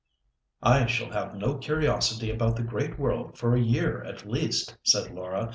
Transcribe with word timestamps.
"I 0.63 0.87
shall 0.87 1.11
have 1.11 1.35
no 1.35 1.59
curiosity 1.59 2.31
about 2.31 2.55
the 2.55 2.63
great 2.63 2.97
world 2.97 3.37
for 3.37 3.53
a 3.55 3.61
year 3.61 4.03
at 4.03 4.27
least," 4.27 4.75
said 4.81 5.11
Laura. 5.11 5.49